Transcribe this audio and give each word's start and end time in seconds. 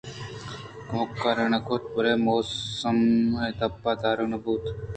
کمِارےنہ 0.89 1.59
کُت 1.67 1.83
بلئے 1.93 2.13
مومس 2.25 2.49
ءِ 3.51 3.55
دپ 3.59 3.83
دارگ 4.01 4.27
نہ 4.31 4.37
بوت 4.43 4.63